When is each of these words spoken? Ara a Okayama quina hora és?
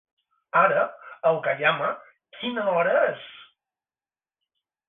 Ara 0.61 0.85
a 1.25 1.33
Okayama 1.35 1.91
quina 2.39 2.65
hora 2.73 2.97
és? 3.13 3.29